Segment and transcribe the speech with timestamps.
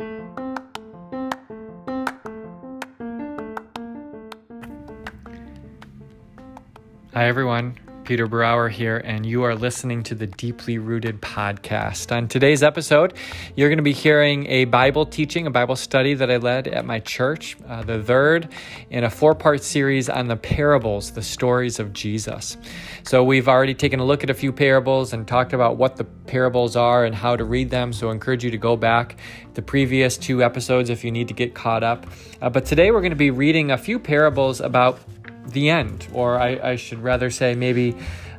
[0.00, 0.06] Hi,
[7.14, 7.76] everyone.
[8.08, 12.10] Peter Brower here, and you are listening to the Deeply Rooted podcast.
[12.10, 13.12] On today's episode,
[13.54, 16.86] you're going to be hearing a Bible teaching, a Bible study that I led at
[16.86, 18.48] my church, uh, the third
[18.88, 22.56] in a four part series on the parables, the stories of Jesus.
[23.02, 26.04] So, we've already taken a look at a few parables and talked about what the
[26.04, 27.92] parables are and how to read them.
[27.92, 29.18] So, I encourage you to go back
[29.52, 32.06] the previous two episodes if you need to get caught up.
[32.40, 34.98] Uh, but today, we're going to be reading a few parables about
[35.52, 37.94] the end, or I, I should rather say maybe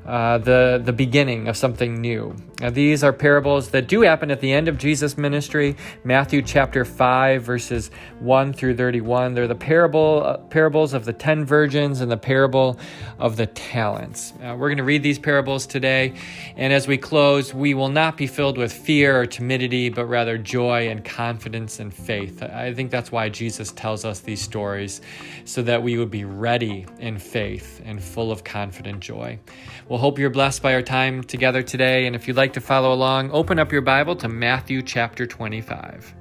[0.05, 2.35] uh, the, the beginning of something new.
[2.59, 5.77] Now, these are parables that do happen at the end of Jesus' ministry.
[6.03, 9.33] Matthew chapter 5, verses 1 through 31.
[9.33, 12.77] They're the parable, uh, parables of the ten virgins and the parable
[13.17, 14.33] of the talents.
[14.43, 16.15] Uh, we're going to read these parables today.
[16.57, 20.37] And as we close, we will not be filled with fear or timidity, but rather
[20.37, 22.43] joy and confidence and faith.
[22.43, 24.99] I think that's why Jesus tells us these stories,
[25.45, 29.39] so that we would be ready in faith and full of confident joy.
[29.87, 32.05] We'll hope you're blessed by our time together today.
[32.05, 36.15] And if you'd like to follow along, open up your Bible to Matthew chapter 25.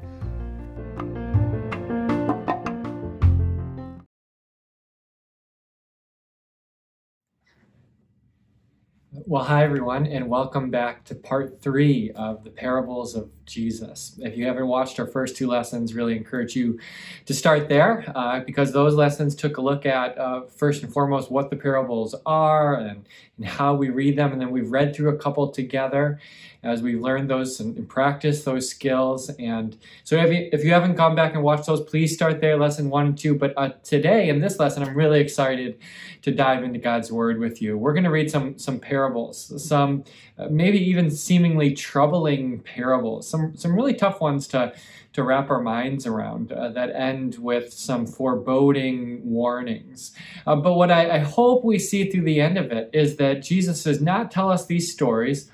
[9.12, 14.14] Well, hi, everyone, and welcome back to part three of the parables of Jesus.
[14.20, 16.78] If you haven't watched our first two lessons, really encourage you
[17.26, 21.30] to start there uh, because those lessons took a look at, uh, first and foremost,
[21.30, 23.04] what the parables are and,
[23.36, 24.32] and how we read them.
[24.32, 26.20] And then we've read through a couple together
[26.62, 29.30] as we've learned those and, and practiced those skills.
[29.38, 32.56] And so if you, if you haven't gone back and watched those, please start there,
[32.56, 33.34] lesson one and two.
[33.34, 35.78] But uh, today, in this lesson, I'm really excited
[36.22, 37.78] to dive into God's Word with you.
[37.78, 40.02] We're going to read some, some parables, some
[40.36, 44.72] uh, maybe even seemingly troubling parables, some, some really tough ones to,
[45.12, 50.12] to wrap our minds around uh, that end with some foreboding warnings.
[50.46, 53.42] Uh, but what I, I hope we see through the end of it is that
[53.42, 55.50] Jesus does not tell us these stories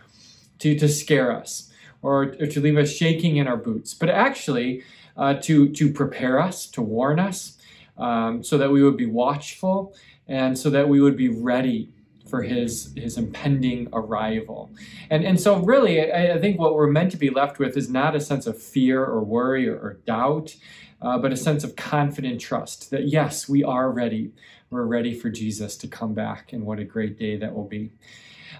[0.58, 1.72] to, to scare us
[2.02, 4.82] or, or to leave us shaking in our boots, but actually
[5.16, 7.56] uh, to, to prepare us, to warn us,
[7.96, 9.94] um, so that we would be watchful
[10.26, 11.90] and so that we would be ready
[12.34, 14.68] for his his impending arrival.
[15.08, 17.88] And and so really I, I, think what we're meant to be left with is
[17.88, 20.56] not a sense of fear or worry or, or doubt,
[21.00, 24.32] uh, but a sense of confident trust that yes, we are ready.
[24.70, 27.92] We're ready for Jesus to come back, and what a great day that will be.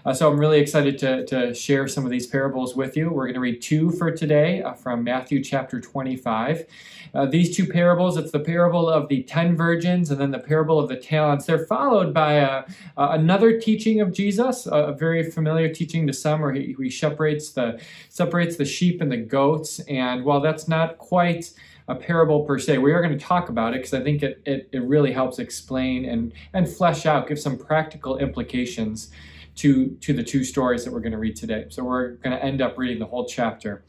[0.05, 3.09] Uh, so I'm really excited to, to share some of these parables with you.
[3.09, 6.67] We're going to read two for today uh, from Matthew chapter 25.
[7.15, 10.77] Uh, these two parables, it's the parable of the ten virgins and then the parable
[10.77, 11.47] of the talents.
[11.47, 12.65] They're followed by a,
[12.97, 17.81] another teaching of Jesus, a, very familiar teaching to some where he, he separates, the,
[18.09, 19.79] separates the sheep and the goats.
[19.87, 21.51] And while that's not quite
[21.87, 22.79] a parable per se.
[22.79, 25.37] We are going to talk about it because I think it, it, it, really helps
[25.37, 29.11] explain and, and flesh out, give some practical implications
[29.55, 31.65] to, to the two stories that we're going to read today.
[31.69, 33.85] So we're going to end up reading the whole chapter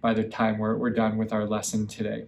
[0.00, 2.26] by the time we're, we're done with our lesson today.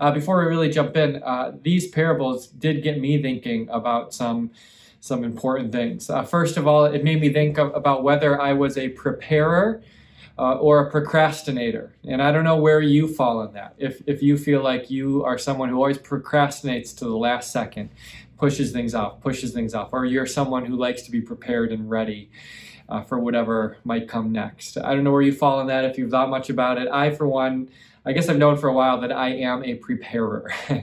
[0.00, 4.50] Uh, before we really jump in, uh, these parables did get me thinking about some
[5.00, 6.10] some important things.
[6.10, 9.82] Uh, first of all, it made me think of, about whether I was a preparer
[10.36, 11.94] uh, or a procrastinator.
[12.04, 13.74] And I don't know where you fall in that.
[13.78, 17.90] If, if you feel like you are someone who always procrastinates to the last second,
[18.36, 21.90] pushes things off, pushes things off, or you're someone who likes to be prepared and
[21.90, 22.30] ready
[22.88, 24.78] uh, for whatever might come next.
[24.78, 26.88] I don't know where you fall in that, if you've thought much about it.
[26.88, 27.70] I, for one,
[28.04, 30.50] I guess I've known for a while that I am a preparer.
[30.70, 30.80] uh,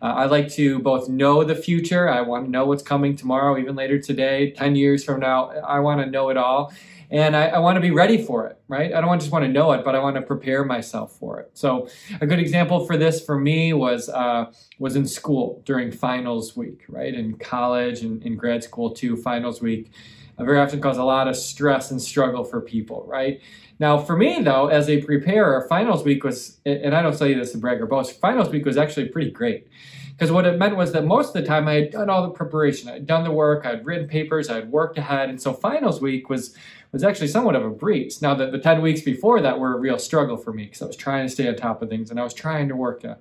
[0.00, 3.74] I like to both know the future, I want to know what's coming tomorrow, even
[3.74, 5.50] later today, 10 years from now.
[5.50, 6.72] I want to know it all
[7.10, 8.92] and I, I want to be ready for it, right?
[8.92, 11.50] I don't just want to know it, but I want to prepare myself for it.
[11.54, 11.88] So
[12.20, 16.84] a good example for this for me was uh, was in school during finals week,
[16.88, 17.14] right?
[17.14, 19.90] In college and in grad school too, finals week
[20.36, 23.40] uh, very often cause a lot of stress and struggle for people, right?
[23.80, 27.52] Now, for me though, as a preparer, finals week was, and I don't say this
[27.52, 29.66] to brag or boast, finals week was actually pretty great.
[30.10, 32.30] Because what it meant was that most of the time I had done all the
[32.30, 35.40] preparation, I had done the work, I had written papers, I had worked ahead, and
[35.40, 36.56] so finals week was
[36.90, 38.22] was actually somewhat of a breeze.
[38.22, 40.86] Now, the, the 10 weeks before that were a real struggle for me because I
[40.86, 43.18] was trying to stay on top of things and I was trying to work a,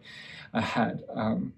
[0.53, 1.03] ahead.
[1.13, 1.53] Um,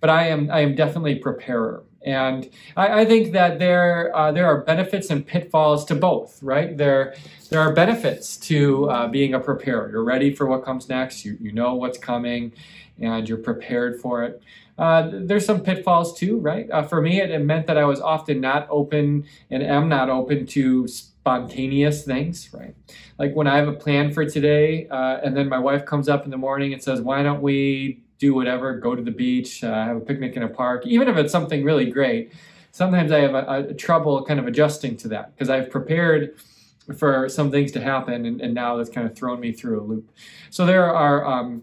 [0.00, 1.82] but I am, I am definitely a preparer.
[2.04, 6.76] And I, I think that there, uh, there are benefits and pitfalls to both, right?
[6.76, 7.14] There,
[7.48, 9.90] there are benefits to uh, being a preparer.
[9.90, 12.52] You're ready for what comes next, you, you know what's coming,
[13.00, 14.42] and you're prepared for it.
[14.76, 16.68] Uh, there's some pitfalls too, right?
[16.70, 20.10] Uh, for me, it, it, meant that I was often not open and am not
[20.10, 20.88] open to
[21.24, 22.74] spontaneous things, right?
[23.18, 26.26] Like when I have a plan for today, uh, and then my wife comes up
[26.26, 29.72] in the morning and says, Why don't we do whatever, go to the beach, uh,
[29.72, 32.34] have a picnic in a park, even if it's something really great?
[32.72, 36.36] Sometimes I have a, a trouble kind of adjusting to that because I've prepared
[36.98, 39.84] for some things to happen, and, and now that's kind of thrown me through a
[39.84, 40.10] loop.
[40.50, 41.62] So there are um,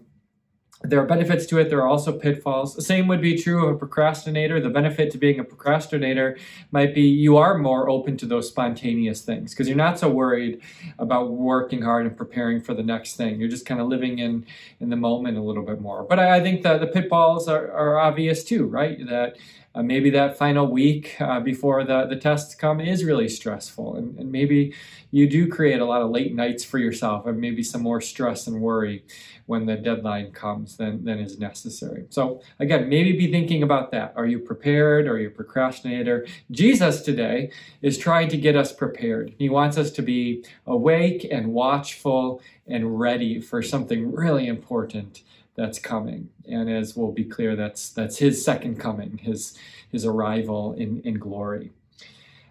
[0.84, 1.70] there are benefits to it.
[1.70, 2.74] There are also pitfalls.
[2.74, 4.60] The same would be true of a procrastinator.
[4.60, 6.36] The benefit to being a procrastinator
[6.70, 10.60] might be you are more open to those spontaneous things because you're not so worried
[10.98, 13.38] about working hard and preparing for the next thing.
[13.38, 14.44] You're just kind of living in
[14.80, 16.02] in the moment a little bit more.
[16.02, 18.98] But I, I think that the pitfalls are, are obvious too, right?
[19.06, 19.36] That
[19.74, 23.96] uh, maybe that final week uh, before the, the tests come is really stressful.
[23.96, 24.74] And, and maybe
[25.10, 28.46] you do create a lot of late nights for yourself and maybe some more stress
[28.46, 29.04] and worry
[29.46, 32.06] when the deadline comes than, than is necessary.
[32.10, 34.12] So, again, maybe be thinking about that.
[34.16, 35.08] Are you prepared?
[35.08, 36.26] Are you a procrastinator?
[36.50, 39.34] Jesus today is trying to get us prepared.
[39.38, 45.22] He wants us to be awake and watchful and ready for something really important
[45.54, 46.30] that's coming.
[46.48, 49.56] And as will be clear, that's that's his second coming, his
[49.90, 51.72] his arrival in, in glory.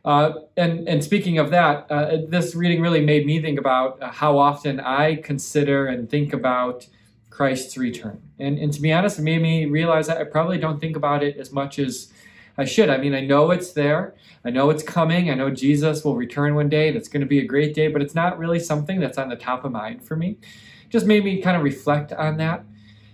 [0.03, 4.37] Uh, and and speaking of that, uh, this reading really made me think about how
[4.37, 6.87] often I consider and think about
[7.29, 8.21] Christ's return.
[8.39, 11.23] And and to be honest, it made me realize that I probably don't think about
[11.23, 12.11] it as much as
[12.57, 12.89] I should.
[12.89, 14.15] I mean, I know it's there.
[14.43, 15.29] I know it's coming.
[15.29, 17.87] I know Jesus will return one day and it's going to be a great day,
[17.87, 20.37] but it's not really something that's on the top of mind for me.
[20.89, 22.65] Just made me kind of reflect on that.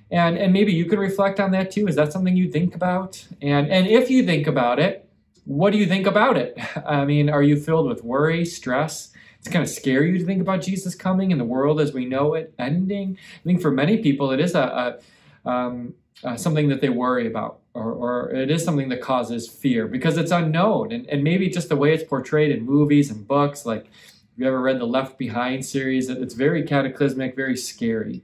[0.10, 1.88] And, and maybe you can reflect on that too.
[1.88, 3.26] Is that something you think about?
[3.42, 5.08] And, and if you think about it,
[5.46, 6.58] what do you think about it?
[6.86, 9.12] I mean, are you filled with worry, stress?
[9.40, 12.06] It's kind of scary you to think about Jesus coming and the world as we
[12.06, 13.18] know it ending.
[13.20, 15.00] I think for many people, it is a,
[15.46, 15.94] a um,
[16.24, 20.18] uh, something that they worry about, or, or it is something that causes fear because
[20.18, 20.92] it's unknown.
[20.92, 24.48] And, and maybe just the way it's portrayed in movies and books, like if you
[24.48, 28.24] ever read the Left Behind series, it's very cataclysmic, very scary.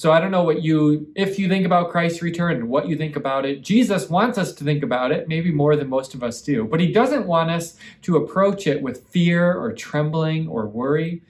[0.00, 3.16] So I don't know what you, if you think about Christ's return what you think
[3.16, 3.60] about it.
[3.60, 6.80] Jesus wants us to think about it, maybe more than most of us do, but
[6.80, 11.20] he doesn't want us to approach it with fear or trembling or worry.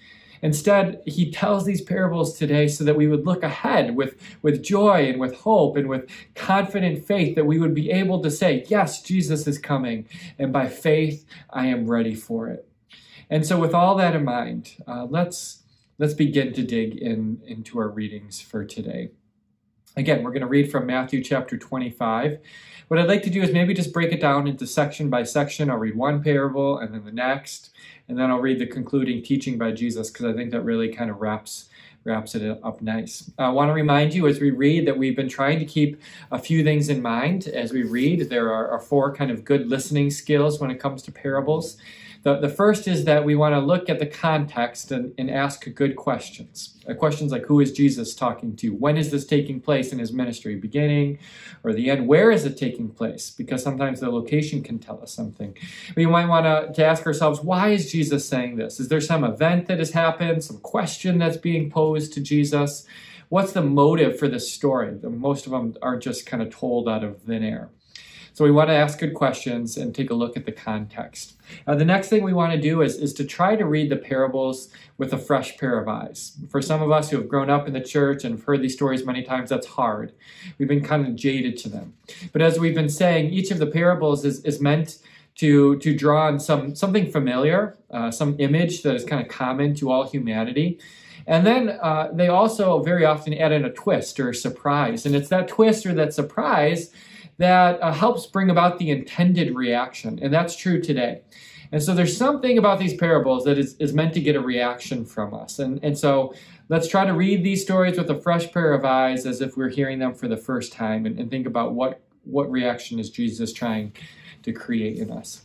[0.41, 5.09] Instead, he tells these parables today so that we would look ahead with, with joy
[5.09, 9.03] and with hope and with confident faith that we would be able to say, Yes,
[9.03, 10.09] Jesus is coming,
[10.39, 12.69] and by faith, I am ready for it.
[13.29, 15.65] And so, with all that in mind, uh, let's
[16.01, 19.11] let's begin to dig in into our readings for today.
[19.97, 22.39] Again, we're going to read from Matthew chapter 25.
[22.89, 25.69] What I'd like to do is maybe just break it down into section by section.
[25.69, 27.71] I'll read one parable and then the next,
[28.09, 31.11] and then I'll read the concluding teaching by Jesus because I think that really kind
[31.11, 31.69] of wraps
[32.05, 33.31] wraps it up nice.
[33.37, 36.01] I want to remind you as we read that we've been trying to keep
[36.31, 38.31] a few things in mind as we read.
[38.31, 41.77] There are, are four kind of good listening skills when it comes to parables.
[42.23, 45.67] The, the first is that we want to look at the context and, and ask
[45.75, 46.77] good questions.
[46.87, 48.75] Uh, questions like who is Jesus talking to?
[48.75, 50.57] When is this taking place in his ministry?
[50.57, 51.19] Beginning
[51.65, 52.07] or the end?
[52.07, 53.31] Where is it taking place?
[53.31, 55.57] Because sometimes the location can tell us something.
[55.97, 58.81] We might want to, to ask ourselves, why is Jesus saying this?
[58.81, 62.87] Is there some event that has happened, some question that's being posed to Jesus?
[63.31, 64.93] What's the motive for this story?
[65.03, 67.71] Most of them are just kind of told out of thin air.
[68.33, 71.35] So we want to ask good questions and take a look at the context.
[71.67, 73.97] Uh, the next thing we want to do is, is to try to read the
[73.97, 74.69] parables
[74.99, 76.37] with a fresh pair of eyes.
[76.49, 78.75] For some of us who have grown up in the church and have heard these
[78.75, 80.13] stories many times, that's hard.
[80.59, 81.95] We've been kind of jaded to them.
[82.33, 84.99] But as we've been saying, each of the parables is, is meant
[85.37, 89.75] to, to draw on some, something familiar, uh, some image that is kind of common
[89.77, 90.79] to all humanity.
[91.27, 95.07] And then uh, they also very often add in a twist or a surprise.
[95.07, 96.91] And it's that twist or that surprise
[97.41, 100.19] that uh, helps bring about the intended reaction.
[100.23, 101.23] And that's true today.
[101.73, 105.07] And so there's something about these parables that is, is meant to get a reaction
[105.07, 105.59] from us.
[105.59, 106.35] And, and so
[106.69, 109.71] let's try to read these stories with a fresh pair of eyes as if we're
[109.71, 113.55] hearing them for the first time and, and think about what, what reaction is Jesus
[113.55, 113.95] trying
[114.43, 115.43] to create in us.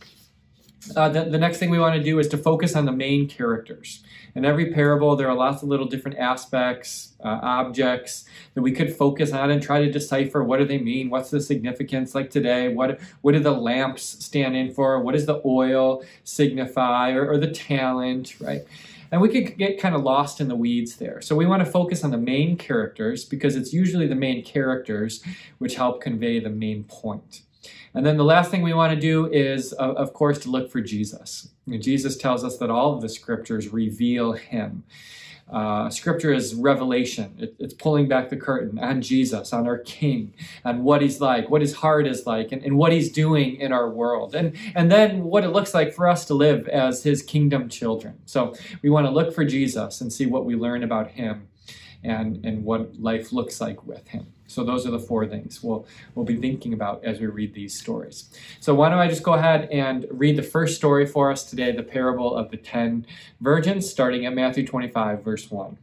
[0.94, 3.28] Uh, the, the next thing we want to do is to focus on the main
[3.28, 4.02] characters.
[4.34, 8.94] In every parable, there are lots of little different aspects, uh, objects that we could
[8.94, 12.14] focus on and try to decipher what do they mean, what's the significance.
[12.14, 15.00] Like today, what what do the lamps stand in for?
[15.00, 18.62] What does the oil signify, or, or the talent, right?
[19.10, 21.20] And we could get kind of lost in the weeds there.
[21.20, 25.22] So we want to focus on the main characters because it's usually the main characters
[25.58, 27.42] which help convey the main point.
[27.96, 30.82] And then the last thing we want to do is, of course, to look for
[30.82, 31.48] Jesus.
[31.78, 34.84] Jesus tells us that all of the scriptures reveal him.
[35.50, 37.34] Uh, scripture is revelation.
[37.38, 40.34] It, it's pulling back the curtain on Jesus, on our King,
[40.64, 43.72] on what he's like, what his heart is like, and, and what he's doing in
[43.72, 44.34] our world.
[44.34, 48.18] And, and then what it looks like for us to live as his kingdom children.
[48.26, 51.48] So we want to look for Jesus and see what we learn about him
[52.04, 54.26] and, and what life looks like with him.
[54.46, 57.78] So those are the four things we'll, we'll be thinking about as we read these
[57.78, 58.30] stories.
[58.60, 61.72] So why don't I just go ahead and read the first story for us today,
[61.72, 63.06] the parable of the ten
[63.40, 65.78] virgins, starting at Matthew 25, verse 1.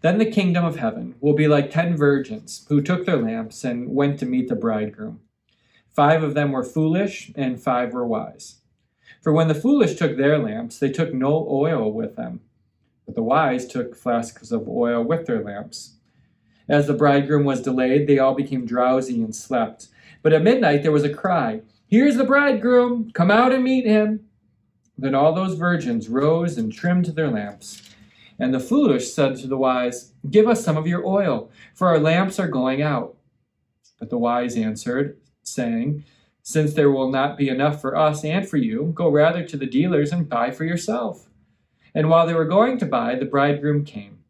[0.00, 3.88] Then the kingdom of heaven will be like ten virgins who took their lamps and
[3.88, 5.20] went to meet the bridegroom.
[5.94, 8.56] Five of them were foolish, and five were wise.
[9.22, 12.40] For when the foolish took their lamps, they took no oil with them,
[13.06, 15.94] but the wise took flasks of oil with their lamps.
[16.68, 19.88] As the bridegroom was delayed, they all became drowsy and slept.
[20.22, 23.10] But at midnight there was a cry Here's the bridegroom!
[23.12, 24.26] Come out and meet him!
[24.96, 27.82] Then all those virgins rose and trimmed their lamps.
[28.38, 32.00] And the foolish said to the wise, Give us some of your oil, for our
[32.00, 33.16] lamps are going out.
[34.00, 36.04] But the wise answered, saying,
[36.42, 39.66] Since there will not be enough for us and for you, go rather to the
[39.66, 41.28] dealers and buy for yourself.
[41.94, 44.23] And while they were going to buy, the bridegroom came.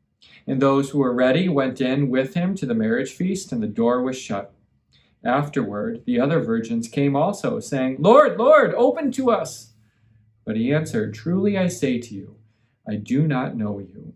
[0.46, 3.66] And those who were ready went in with him to the marriage feast, and the
[3.66, 4.52] door was shut.
[5.24, 9.72] Afterward, the other virgins came also, saying, Lord, Lord, open to us.
[10.44, 12.36] But he answered, Truly I say to you,
[12.86, 14.14] I do not know you.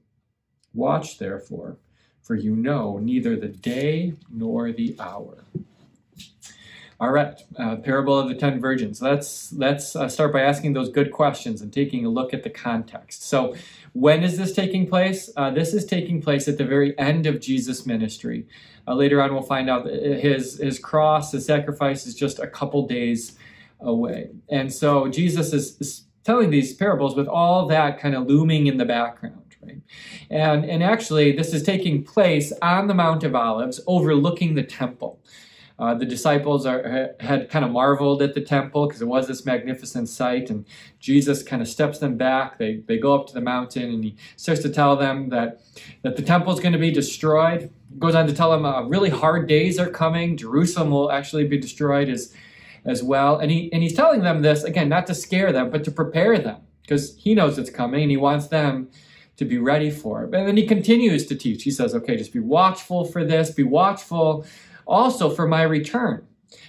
[0.74, 1.78] Watch therefore,
[2.20, 5.44] for you know neither the day nor the hour.
[7.00, 9.00] All right, uh, parable of the ten virgins.
[9.00, 12.50] Let's let's uh, start by asking those good questions and taking a look at the
[12.50, 13.22] context.
[13.22, 13.54] So,
[14.00, 15.30] when is this taking place?
[15.36, 18.46] Uh, this is taking place at the very end of Jesus' ministry.
[18.86, 22.46] Uh, later on, we'll find out that his his cross, his sacrifice, is just a
[22.46, 23.36] couple days
[23.80, 28.66] away, and so Jesus is, is telling these parables with all that kind of looming
[28.66, 29.56] in the background.
[29.62, 29.80] Right?
[30.30, 35.20] And, and actually, this is taking place on the Mount of Olives, overlooking the temple.
[35.78, 39.46] Uh, the disciples are, had kind of marveled at the temple because it was this
[39.46, 40.66] magnificent sight, and
[40.98, 42.58] Jesus kind of steps them back.
[42.58, 45.60] They, they go up to the mountain, and he starts to tell them that,
[46.02, 47.70] that the temple is going to be destroyed.
[47.96, 50.36] Goes on to tell them uh, really hard days are coming.
[50.36, 52.34] Jerusalem will actually be destroyed as,
[52.84, 53.38] as well.
[53.38, 56.38] And, he, and he's telling them this, again, not to scare them, but to prepare
[56.38, 58.90] them because he knows it's coming, and he wants them
[59.36, 60.34] to be ready for it.
[60.34, 61.62] And then he continues to teach.
[61.62, 64.44] He says, okay, just be watchful for this, be watchful
[64.88, 66.26] also for my return.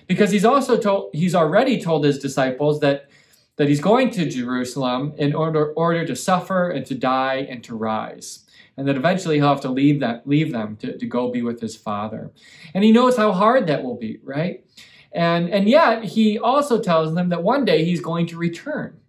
[0.07, 3.09] Because he's also told, he's already told his disciples that,
[3.55, 7.75] that he's going to Jerusalem in order, order to suffer and to die and to
[7.75, 8.45] rise.
[8.75, 11.61] And that eventually he'll have to leave, that, leave them to, to go be with
[11.61, 12.31] his father.
[12.73, 14.65] And he knows how hard that will be, right?
[15.11, 18.99] And, and yet he also tells them that one day he's going to return.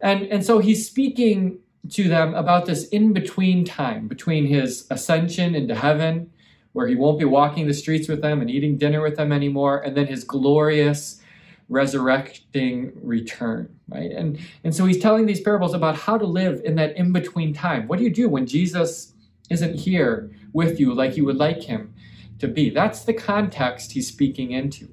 [0.00, 1.58] And, and so he's speaking
[1.90, 6.30] to them about this in between time between his ascension into heaven
[6.72, 9.80] where he won't be walking the streets with them and eating dinner with them anymore,
[9.80, 11.20] and then his glorious
[11.68, 14.10] resurrecting return, right?
[14.10, 17.86] And and so he's telling these parables about how to live in that in-between time.
[17.86, 19.12] What do you do when Jesus
[19.50, 21.92] isn't here with you like you would like him
[22.38, 22.70] to be?
[22.70, 24.88] That's the context he's speaking into.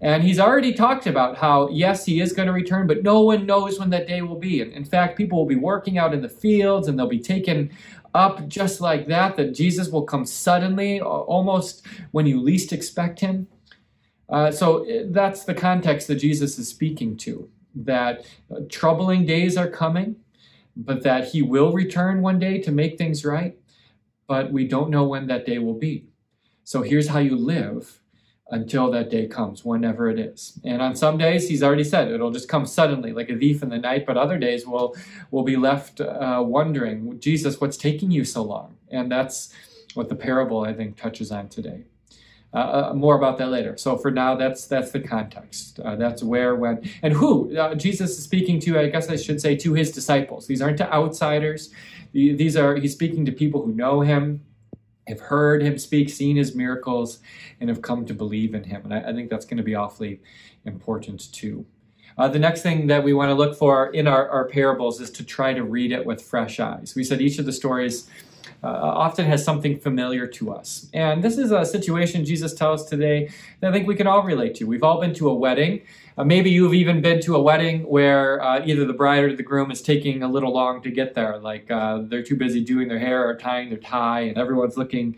[0.00, 3.46] And he's already talked about how, yes, he is going to return, but no one
[3.46, 4.60] knows when that day will be.
[4.60, 7.70] And in fact, people will be working out in the fields and they'll be taken
[8.16, 13.46] up just like that, that Jesus will come suddenly, almost when you least expect him.
[14.28, 19.56] Uh, so eh, that's the context that Jesus is speaking to that uh, troubling days
[19.56, 20.16] are coming,
[20.76, 23.56] but that he will return one day to make things right,
[24.26, 26.06] but we don't know when that day will be.
[26.64, 28.00] So here's how you live
[28.50, 30.58] until that day comes, whenever it is.
[30.64, 33.70] And on some days, he's already said it'll just come suddenly, like a thief in
[33.70, 34.06] the night.
[34.06, 34.94] But other days, we'll
[35.30, 38.76] we'll be left uh, wondering, Jesus, what's taking you so long?
[38.90, 39.52] And that's
[39.94, 41.84] what the parable I think touches on today.
[42.54, 43.76] Uh, uh, more about that later.
[43.76, 45.80] So for now, that's that's the context.
[45.80, 48.78] Uh, that's where, when, and who uh, Jesus is speaking to.
[48.78, 50.46] I guess I should say to his disciples.
[50.46, 51.70] These aren't to outsiders.
[52.12, 54.42] These are he's speaking to people who know him
[55.06, 57.20] have heard him speak, seen his miracles,
[57.60, 58.82] and have come to believe in him.
[58.84, 60.20] And I, I think that's going to be awfully
[60.64, 61.64] important too.
[62.18, 65.10] Uh, the next thing that we want to look for in our, our parables is
[65.10, 66.94] to try to read it with fresh eyes.
[66.96, 68.08] We said each of the stories
[68.62, 70.88] uh, often has something familiar to us.
[70.94, 74.54] And this is a situation Jesus tells today that I think we can all relate
[74.56, 74.64] to.
[74.64, 75.82] We've all been to a wedding.
[76.18, 79.42] Uh, maybe you've even been to a wedding where uh, either the bride or the
[79.42, 81.38] groom is taking a little long to get there.
[81.38, 85.16] Like uh, they're too busy doing their hair or tying their tie, and everyone's looking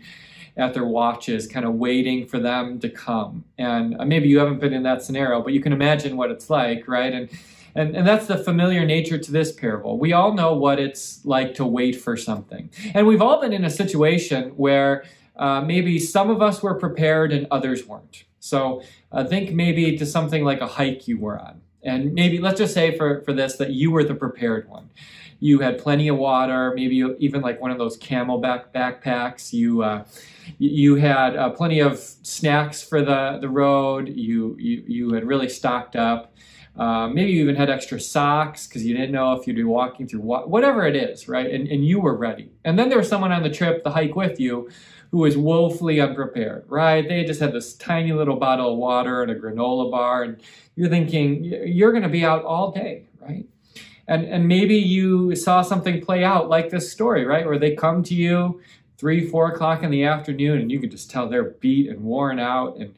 [0.57, 3.45] at their watches, kind of waiting for them to come.
[3.57, 6.49] And uh, maybe you haven't been in that scenario, but you can imagine what it's
[6.49, 7.13] like, right?
[7.13, 7.29] And
[7.75, 9.99] And, and that's the familiar nature to this parable.
[9.99, 12.71] We all know what it's like to wait for something.
[12.95, 15.03] And we've all been in a situation where
[15.35, 18.23] uh, maybe some of us were prepared and others weren't.
[18.49, 21.61] So uh, think maybe to something like a hike you were on.
[21.83, 24.89] And maybe let's just say for, for this that you were the prepared one.
[25.39, 29.53] You had plenty of water, maybe even like one of those CamelBak backpacks.
[29.53, 30.03] You uh,
[30.57, 34.09] you had uh, plenty of snacks for the, the road.
[34.09, 36.33] You, you you had really stocked up.
[36.77, 40.07] Uh, maybe you even had extra socks because you didn't know if you'd be walking
[40.07, 41.51] through what, whatever it is, right?
[41.51, 42.51] And, and you were ready.
[42.63, 44.69] And then there was someone on the trip, the hike with you,
[45.11, 47.07] who was woefully unprepared, right?
[47.07, 50.41] They just had this tiny little bottle of water and a granola bar, and
[50.75, 53.45] you're thinking you're going to be out all day, right?
[54.07, 58.03] And and maybe you saw something play out like this story, right, where they come
[58.03, 58.61] to you
[58.97, 62.39] three, four o'clock in the afternoon, and you can just tell they're beat and worn
[62.39, 62.95] out and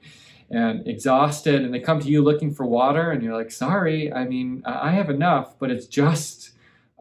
[0.49, 4.25] and exhausted, and they come to you looking for water, and you're like, sorry, I
[4.25, 6.51] mean, I have enough, but it's just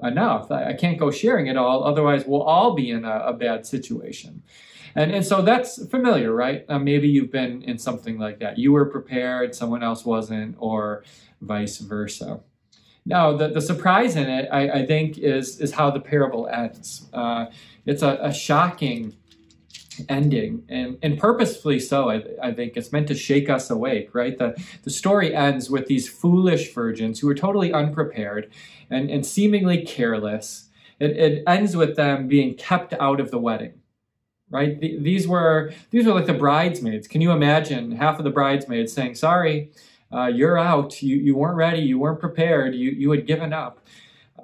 [0.02, 0.52] enough.
[0.52, 4.42] I, can't go sharing it all, otherwise we'll all be in a, a bad situation.
[4.94, 6.64] And, and so that's familiar, right?
[6.68, 8.58] Uh, maybe you've been in something like that.
[8.58, 11.04] You were prepared, someone else wasn't, or
[11.40, 12.40] vice versa.
[13.06, 17.08] Now, the, the surprise in it, I, I think, is, is how the parable ends.
[17.12, 17.46] Uh,
[17.86, 19.16] it's a, a, shocking
[20.08, 22.76] ending, and, and purposefully so, I, I think.
[22.76, 24.36] It's meant to shake us awake, right?
[24.36, 28.52] The, the story ends with these foolish virgins who are totally unprepared
[28.90, 30.68] and, and seemingly careless.
[30.98, 33.79] It, it ends with them being kept out of the wedding
[34.50, 34.80] right?
[34.80, 37.06] these were these were like the bridesmaids.
[37.08, 39.70] Can you imagine half of the bridesmaids saying, "Sorry,
[40.12, 41.02] uh, you're out.
[41.02, 41.80] You you weren't ready.
[41.80, 42.74] You weren't prepared.
[42.74, 43.80] You you had given up."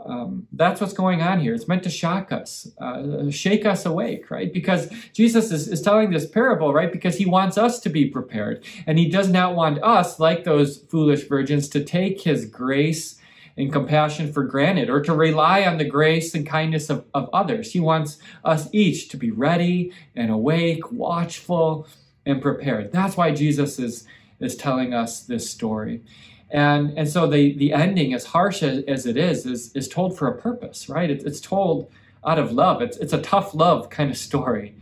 [0.07, 1.55] Um, that's what's going on here.
[1.55, 4.53] It's meant to shock us, uh, shake us awake, right?
[4.53, 6.93] Because Jesus is, is telling this parable, right?
[6.93, 8.65] Because he wants us to be prepared.
[8.87, 13.17] And he does not want us, like those foolish virgins, to take his grace
[13.57, 17.73] and compassion for granted or to rely on the grace and kindness of, of others.
[17.73, 21.87] He wants us each to be ready and awake, watchful,
[22.27, 22.93] and prepared.
[22.93, 24.07] That's why Jesus is,
[24.41, 26.03] is telling us this story.
[26.51, 30.17] And, and so the, the ending, as harsh as, as it is, is, is told
[30.17, 31.11] for a purpose, right?
[31.11, 31.91] It, it's told
[32.27, 32.83] out of love.
[32.83, 34.77] It's, it's a tough love kind of story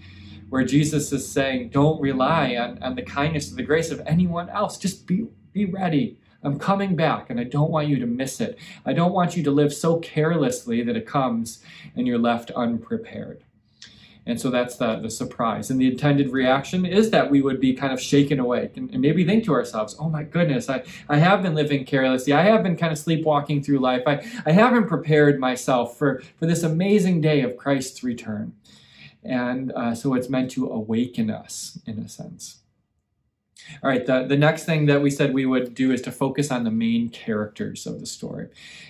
[0.50, 4.48] where Jesus is saying, don't rely on, on the kindness or the grace of anyone
[4.50, 4.76] else.
[4.78, 8.58] Just be, be ready I'm coming back and I don't want you to miss it.
[8.84, 11.62] I don't want you to live so carelessly that it comes
[11.96, 13.44] and you're left unprepared.
[14.26, 15.70] And so that's the, the surprise.
[15.70, 19.00] And the intended reaction is that we would be kind of shaken awake and, and,
[19.02, 22.32] maybe think to ourselves, oh my goodness, I, I have been living carelessly.
[22.32, 24.02] I have been kind of sleepwalking through life.
[24.06, 28.54] I, I haven't prepared myself for, for this amazing day of Christ's return.
[29.22, 32.63] And uh, so it's meant to awaken us in a sense.
[33.82, 36.50] All right, the, the next thing that we said we would do is to focus
[36.50, 38.48] on the main characters of the story.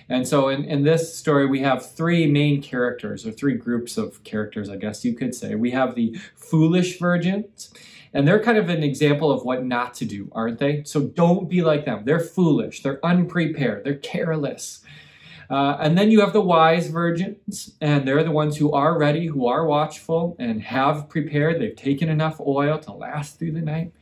[0.09, 4.23] And so in, in this story, we have three main characters, or three groups of
[4.23, 5.55] characters, I guess you could say.
[5.55, 7.73] We have the foolish virgins,
[8.13, 10.83] and they're kind of an example of what not to do, aren't they?
[10.83, 12.03] So don't be like them.
[12.05, 14.81] They're foolish, they're unprepared, they're careless.
[15.49, 19.27] Uh, and then you have the wise virgins, and they're the ones who are ready,
[19.27, 21.61] who are watchful, and have prepared.
[21.61, 23.93] They've taken enough oil to last through the night.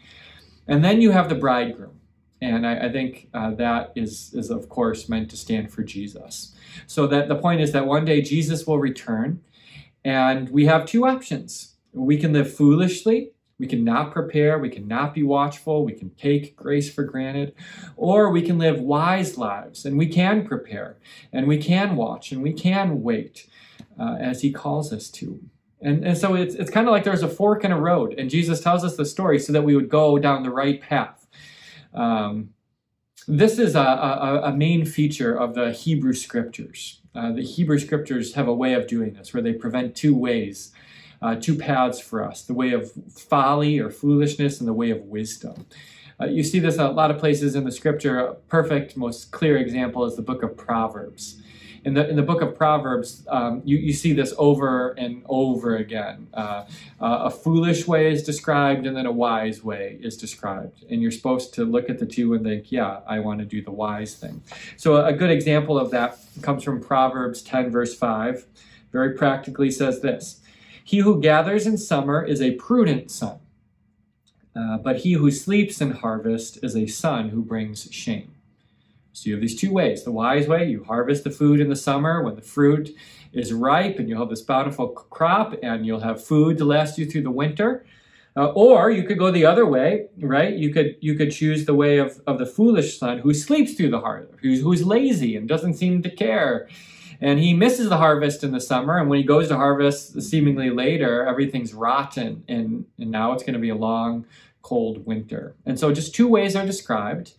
[0.68, 2.00] And then you have the bridegroom.
[2.42, 6.54] And I, I think uh, that is, is, of course, meant to stand for Jesus.
[6.88, 9.42] So that the point is that one day Jesus will return,
[10.04, 11.76] and we have two options.
[11.94, 16.10] We can live foolishly, we can not prepare, we can not be watchful, we can
[16.12, 17.54] take grace for granted,
[17.96, 20.98] or we can live wise lives, and we can prepare,
[21.32, 23.48] and we can watch, and we can wait
[23.98, 25.40] uh, as He calls us to.
[25.84, 28.30] And, and so it's, it's kind of like there's a fork in a road, and
[28.30, 31.28] Jesus tells us the story so that we would go down the right path.
[31.94, 32.54] Um,
[33.28, 37.02] this is a, a, a, main feature of the Hebrew scriptures.
[37.14, 40.72] Uh, the Hebrew scriptures have a way of doing this where they prevent two ways,
[41.22, 45.02] uh, two paths for us the way of folly or foolishness and the way of
[45.04, 45.68] wisdom.
[46.20, 48.20] Uh, you see this a lot of places in the scripture.
[48.20, 51.42] A perfect, most clear example is the book of Proverbs
[51.86, 55.76] in the in the book of Proverbs, um, you you see this over and over
[55.76, 56.28] again.
[56.34, 56.66] Uh,
[57.02, 61.12] uh, a foolish way is described, and then a wise way is described, and you're
[61.12, 64.16] supposed to look at the two and think, "Yeah, I want to do the wise
[64.16, 64.42] thing."
[64.78, 68.46] So a good example of that comes from Proverbs 10, verse five.
[68.92, 70.42] Very practically says this:
[70.84, 73.40] "He who gathers in summer is a prudent son."
[74.56, 78.33] Uh, but he who sleeps in harvest is a son who brings shame.
[79.14, 80.04] So you have these two ways.
[80.04, 82.96] The wise way, you harvest the food in the summer when the fruit
[83.32, 87.06] is ripe and you'll have this bountiful crop and you'll have food to last you
[87.06, 87.86] through the winter.
[88.36, 90.56] Uh, or you could go the other way, right?
[90.56, 93.92] You could you could choose the way of, of the foolish son who sleeps through
[93.92, 96.68] the harvest, who's, who's lazy and doesn't seem to care.
[97.22, 100.72] And he misses the harvest in the summer, and when he goes to harvest seemingly
[100.72, 104.26] later, everything's rotten, and, and now it's going to be a long,
[104.62, 105.56] cold winter.
[105.66, 107.34] And so just two ways are described.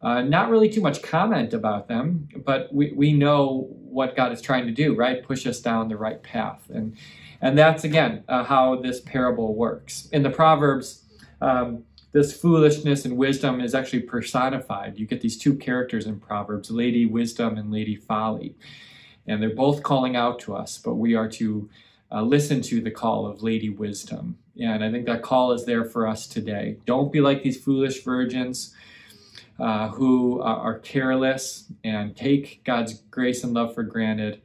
[0.00, 4.40] Uh, not really too much comment about them, but we, we know what God is
[4.40, 5.24] trying to do, right?
[5.24, 6.70] Push us down the right path.
[6.72, 6.96] And,
[7.40, 10.08] and that's, again, uh, how this parable works.
[10.12, 11.02] In the Proverbs,
[11.40, 11.82] um,
[12.12, 14.98] this foolishness and wisdom is actually personified.
[14.98, 18.54] You get these two characters in Proverbs, Lady Wisdom and Lady Folly.
[19.26, 21.68] And they're both calling out to us, but we are to
[22.10, 24.38] uh, listen to the call of Lady Wisdom.
[24.58, 26.78] And I think that call is there for us today.
[26.86, 28.74] Don't be like these foolish virgins
[29.58, 34.40] uh, who uh, are careless and take God's grace and love for granted.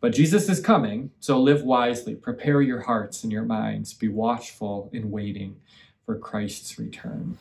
[0.00, 2.14] But Jesus is coming, so live wisely.
[2.14, 3.94] Prepare your hearts and your minds.
[3.94, 5.56] Be watchful in waiting
[6.04, 7.38] for Christ's return.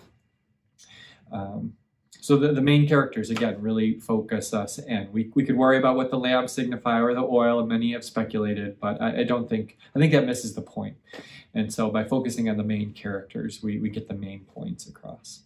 [1.31, 1.73] Um,
[2.21, 5.11] so the, the main characters, again, really focus us in.
[5.11, 8.05] We, we could worry about what the lamps signify or the oil, and many have
[8.05, 10.97] speculated, but I, I don't think, I think that misses the point.
[11.55, 15.41] And so by focusing on the main characters, we, we get the main points across.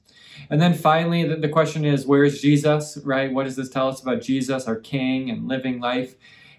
[0.49, 3.31] And then finally, the, the question is, where is Jesus, right?
[3.31, 6.15] What does this tell us about Jesus, our King, and living life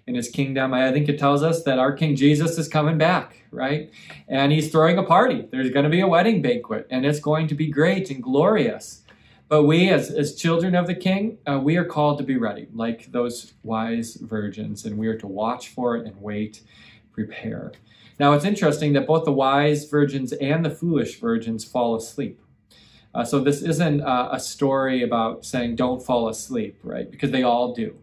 [0.06, 0.72] in his kingdom?
[0.72, 3.92] I think it tells us that our King Jesus is coming back, right?
[4.28, 5.46] And he's throwing a party.
[5.50, 9.02] There's going to be a wedding banquet, and it's going to be great and glorious.
[9.48, 12.66] But we, as, as children of the King, uh, we are called to be ready,
[12.74, 16.62] like those wise virgins, and we are to watch for it and wait,
[17.12, 17.72] prepare.
[18.18, 22.40] Now, it's interesting that both the wise virgins and the foolish virgins fall asleep.
[23.14, 27.08] Uh, so this isn't uh, a story about saying don't fall asleep, right?
[27.08, 27.96] Because they all do.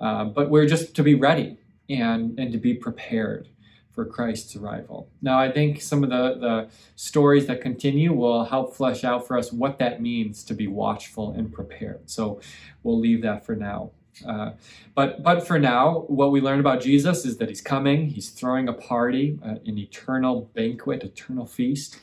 [0.00, 1.58] Uh, but we're just to be ready
[1.90, 3.48] and, and to be prepared
[3.92, 5.08] for Christ's arrival.
[5.20, 9.36] Now, I think some of the, the stories that continue will help flesh out for
[9.36, 12.08] us what that means to be watchful and prepared.
[12.08, 12.40] So
[12.82, 13.90] we'll leave that for now.
[14.26, 14.52] Uh,
[14.94, 18.08] but but for now, what we learn about Jesus is that he's coming.
[18.08, 21.98] He's throwing a party, uh, an eternal banquet, eternal feast.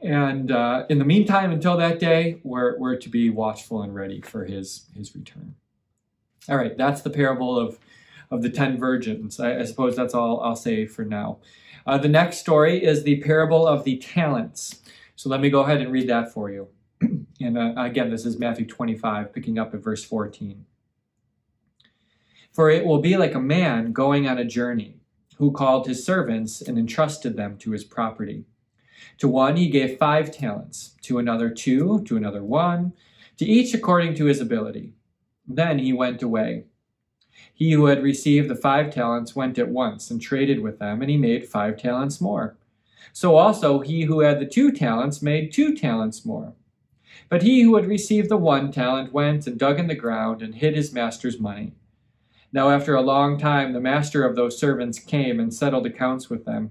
[0.00, 4.20] And uh, in the meantime, until that day, we're, we're to be watchful and ready
[4.20, 5.54] for his his return.
[6.48, 7.78] All right, that's the parable of
[8.32, 9.38] of the ten virgins.
[9.38, 11.38] I, I suppose that's all I'll say for now.
[11.86, 14.80] Uh, the next story is the parable of the talents.
[15.14, 16.68] So let me go ahead and read that for you.
[17.40, 20.64] and uh, again, this is Matthew 25, picking up at verse 14.
[22.52, 24.96] For it will be like a man going on a journey,
[25.36, 28.44] who called his servants and entrusted them to his property.
[29.18, 32.92] To one he gave five talents, to another two, to another one,
[33.38, 34.92] to each according to his ability.
[35.46, 36.66] Then he went away.
[37.52, 41.10] He who had received the five talents went at once and traded with them, and
[41.10, 42.56] he made five talents more.
[43.12, 46.54] So also he who had the two talents made two talents more.
[47.28, 50.54] But he who had received the one talent went and dug in the ground and
[50.54, 51.72] hid his master's money.
[52.52, 56.44] Now after a long time the master of those servants came and settled accounts with
[56.44, 56.70] them.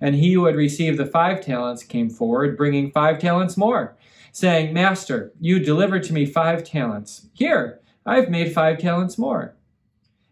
[0.00, 3.96] And he who had received the five talents came forward, bringing five talents more,
[4.32, 7.26] saying, Master, you delivered to me five talents.
[7.34, 9.54] Here, I've made five talents more.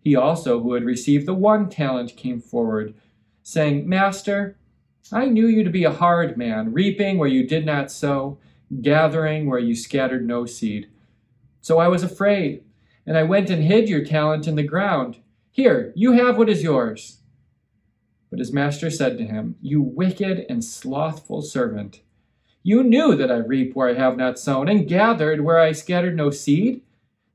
[0.00, 2.94] He also, who had received the one talent, came forward,
[3.42, 4.56] saying, Master,
[5.12, 8.38] I knew you to be a hard man, reaping where you did not sow,
[8.82, 10.88] gathering where you scattered no seed.
[11.60, 12.64] So I was afraid,
[13.06, 15.18] and I went and hid your talent in the ground.
[15.50, 17.20] Here, you have what is yours.
[18.30, 22.00] But his master said to him, You wicked and slothful servant,
[22.62, 26.16] you knew that I reap where I have not sown, and gathered where I scattered
[26.16, 26.82] no seed.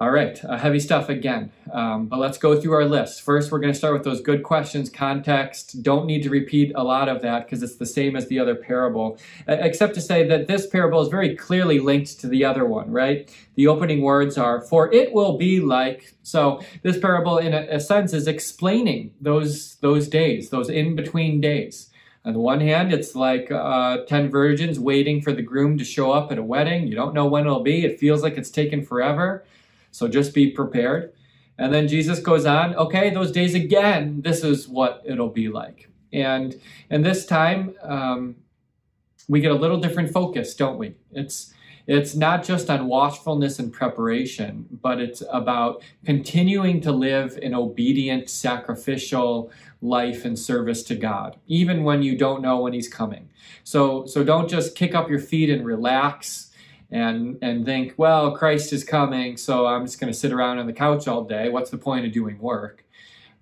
[0.00, 3.20] All right, uh, heavy stuff again, um, but let's go through our list.
[3.20, 5.82] First, we're going to start with those good questions, context.
[5.82, 8.54] Don't need to repeat a lot of that because it's the same as the other
[8.54, 12.90] parable, except to say that this parable is very clearly linked to the other one,
[12.90, 13.30] right?
[13.56, 16.14] The opening words are, For it will be like.
[16.22, 21.42] So, this parable, in a, a sense, is explaining those, those days, those in between
[21.42, 21.90] days.
[22.24, 26.10] On the one hand, it's like uh, 10 virgins waiting for the groom to show
[26.10, 26.86] up at a wedding.
[26.86, 29.44] You don't know when it'll be, it feels like it's taken forever.
[29.90, 31.12] So just be prepared.
[31.58, 35.88] And then Jesus goes on, okay, those days again, this is what it'll be like.
[36.12, 38.36] And and this time, um,
[39.28, 40.94] we get a little different focus, don't we?
[41.12, 41.52] It's
[41.86, 48.30] it's not just on watchfulness and preparation, but it's about continuing to live an obedient,
[48.30, 49.50] sacrificial
[49.82, 53.28] life and service to God, even when you don't know when He's coming.
[53.64, 56.49] So so don't just kick up your feet and relax
[56.90, 60.66] and and think, well, Christ is coming, so I'm just going to sit around on
[60.66, 61.48] the couch all day.
[61.48, 62.84] What's the point of doing work?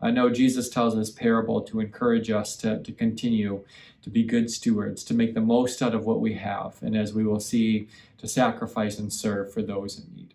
[0.00, 3.64] I know Jesus tells this parable to encourage us to, to continue
[4.02, 7.12] to be good stewards, to make the most out of what we have, and as
[7.12, 10.34] we will see, to sacrifice and serve for those in need.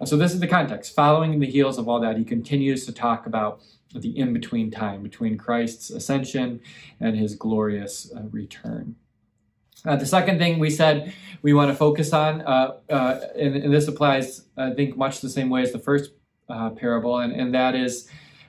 [0.00, 0.94] Uh, so, this is the context.
[0.94, 3.62] Following in the heels of all that, he continues to talk about
[3.94, 6.60] the in between time between Christ's ascension
[7.00, 8.96] and his glorious uh, return.
[9.84, 13.72] Uh, the second thing we said we want to focus on, uh, uh, and, and,
[13.72, 16.12] this applies, I think, much the same way as the first
[16.50, 18.08] uh, parable, and, and that is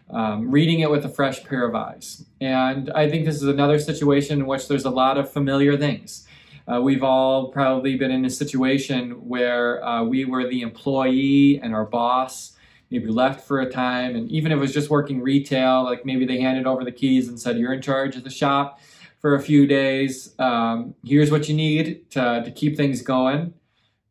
[0.09, 2.25] um, reading it with a fresh pair of eyes.
[2.41, 6.27] And I think this is another situation in which there's a lot of familiar things.
[6.67, 11.73] Uh, we've all probably been in a situation where uh, we were the employee and
[11.73, 12.57] our boss
[12.89, 16.25] maybe left for a time, and even if it was just working retail, like maybe
[16.25, 18.81] they handed over the keys and said, You're in charge of the shop
[19.21, 20.33] for a few days.
[20.39, 23.53] Um, here's what you need to, to keep things going.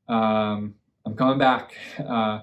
[0.08, 1.74] Um, I'm coming back.
[1.98, 2.40] Uh,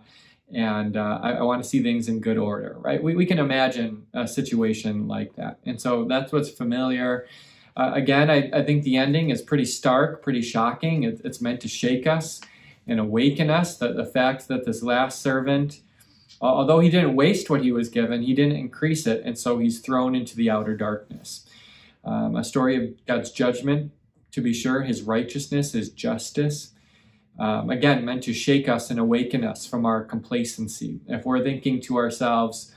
[0.54, 3.02] and uh, I, I want to see things in good order, right?
[3.02, 5.60] We, we can imagine a situation like that.
[5.66, 7.28] And so that's what's familiar.
[7.76, 11.04] Uh, again, I, I think the ending is pretty stark, pretty shocking.
[11.04, 12.42] It, it's meant to shake us
[12.88, 13.78] and awaken us.
[13.78, 15.82] The, the fact that this last servant,
[16.40, 19.22] although he didn't waste what he was given, he didn't increase it.
[19.26, 21.46] And so he's thrown into the outer darkness
[22.08, 23.92] um, a story of God's judgment,
[24.32, 26.72] to be sure, his righteousness, his justice.
[27.38, 31.02] Um, again, meant to shake us and awaken us from our complacency.
[31.08, 32.74] If we're thinking to ourselves,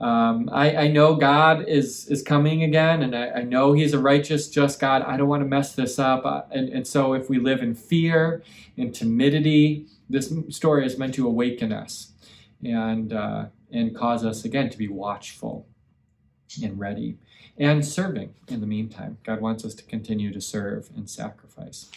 [0.00, 3.98] um, I, I, know God is is coming again, and I, I, know He's a
[3.98, 5.02] righteous, just God.
[5.02, 6.24] I don't want to mess this up.
[6.24, 8.42] Uh, and, and so, if we live in fear,
[8.78, 12.12] in timidity, this story is meant to awaken us
[12.64, 15.66] and uh, and cause us again to be watchful
[16.62, 17.16] and ready
[17.58, 19.18] and serving in the meantime.
[19.24, 21.90] God wants us to continue to serve and sacrifice.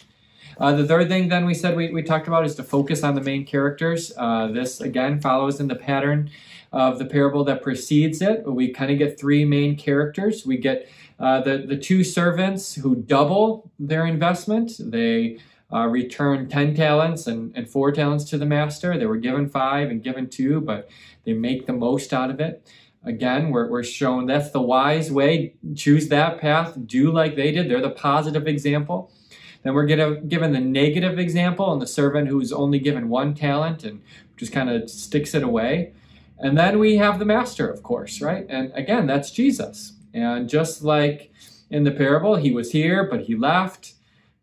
[0.58, 3.14] Uh, the third thing then we said we, we talked about is to focus on
[3.14, 4.12] the main characters.
[4.16, 6.30] Uh, this again follows in the pattern
[6.72, 8.44] of the parable that precedes it.
[8.44, 10.44] We kind of get three main characters.
[10.44, 10.88] We get
[11.18, 14.72] uh, the, the two servants who double their investment.
[14.78, 15.38] They
[15.72, 18.98] uh, return 10 talents and, and four talents to the master.
[18.98, 20.88] They were given five and given two, but
[21.24, 22.66] they make the most out of it.
[23.04, 25.54] Again, we're, we're shown that's the wise way.
[25.74, 26.76] Choose that path.
[26.86, 27.68] Do like they did.
[27.68, 29.12] They're the positive example.
[29.62, 34.02] Then we're given the negative example and the servant who's only given one talent and
[34.36, 35.94] just kind of sticks it away.
[36.38, 38.44] And then we have the master, of course, right?
[38.48, 39.94] And again, that's Jesus.
[40.12, 41.32] And just like
[41.70, 43.94] in the parable, he was here, but he left.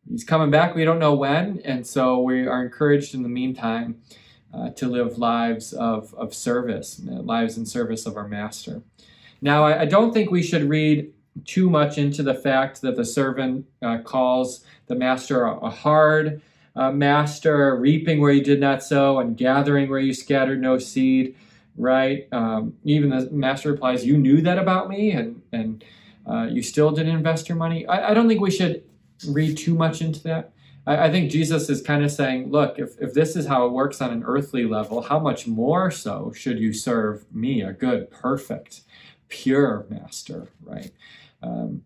[0.10, 0.74] He's coming back.
[0.74, 1.62] We don't know when.
[1.64, 4.02] And so we are encouraged in the meantime
[4.54, 8.82] uh, to live lives of, of service, uh, lives in service of our Master.
[9.42, 11.12] Now, I, I, don't think we should read
[11.46, 16.42] too much into the fact that the servant uh, calls the Master a, a hard
[16.76, 21.36] uh, master, reaping where you did not sow and gathering where you scattered no seed,
[21.76, 22.28] right?
[22.32, 25.84] Um, even the Master replies, You knew that about me, and, and
[26.30, 27.86] uh, you still didn't invest your money.
[27.88, 28.84] I, I don't think we should
[29.28, 30.52] read too much into that.
[30.86, 33.72] I, I think Jesus is kind of saying, look, if, if this is how it
[33.72, 38.10] works on an earthly level, how much more so should you serve me, a good,
[38.10, 38.82] perfect,
[39.28, 40.92] pure master, right?
[41.42, 41.84] Um,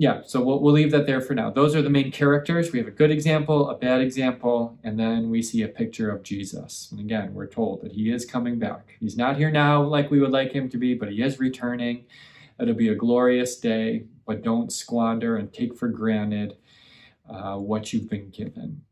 [0.00, 1.50] yeah, so we'll, we'll leave that there for now.
[1.50, 2.70] Those are the main characters.
[2.70, 6.22] We have a good example, a bad example, and then we see a picture of
[6.22, 6.88] Jesus.
[6.92, 8.94] And again, we're told that he is coming back.
[9.00, 12.04] He's not here now like we would like him to be, but he is returning.
[12.60, 16.56] It'll be a glorious day, but don't squander and take for granted
[17.28, 18.82] uh, what you've been given.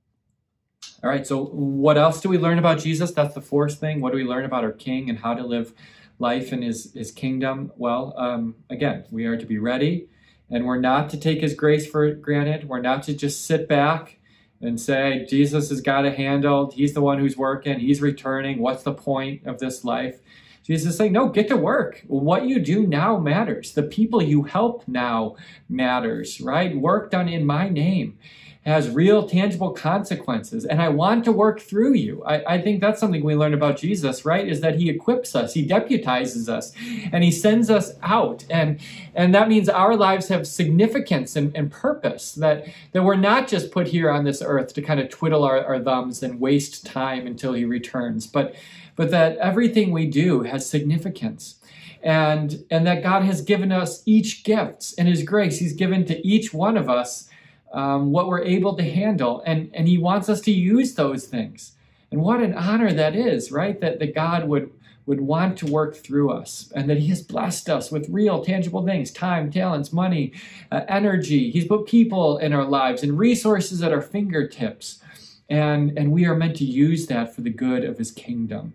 [1.03, 3.13] All right, so what else do we learn about Jesus?
[3.13, 4.01] That's the fourth thing.
[4.01, 5.73] What do we learn about our King and how to live
[6.19, 7.73] life in his, his kingdom?
[7.77, 10.09] Well, um, again, we are to be ready
[10.51, 12.69] and we're not to take his grace for granted.
[12.69, 14.19] We're not to just sit back
[14.61, 16.75] and say, Jesus has got it handled.
[16.75, 17.81] He's the one who's working.
[17.81, 18.59] He's returning.
[18.59, 20.21] What's the point of this life?
[20.67, 22.03] Jesus is saying, no, get to work.
[22.09, 23.73] What you do now matters.
[23.73, 25.37] The people you help now
[25.69, 26.77] matters, right?
[26.77, 28.19] Work done in my name
[28.67, 32.99] has real tangible consequences and i want to work through you I, I, think that's
[32.99, 36.73] something we learn about jesus right is that he equips us he deputizes us
[37.13, 38.81] and he sends us out and
[39.15, 43.71] and that means our lives have significance and, and purpose that that we're not just
[43.71, 47.29] put here on this earth to kind of twiddle our, our thumbs and waste time
[47.29, 48.57] until he returns but
[48.97, 51.57] but that everything we do has significance
[52.03, 56.27] and and that god has given us each gifts in his grace he's given to
[56.27, 57.31] each one of us
[57.73, 59.43] um, what we're able to handle.
[59.47, 61.73] And, and He wants us to use those things.
[62.11, 63.81] And what an honor that is, right?
[63.81, 64.73] That, that God would,
[65.05, 68.85] would want to work through us and that He has blessed us with real, tangible
[68.85, 70.33] things time, talents, money,
[70.71, 71.51] uh, energy.
[71.51, 75.01] He's put people in our lives and resources at our fingertips.
[75.49, 78.73] And, and we are meant to use that for the good of His kingdom.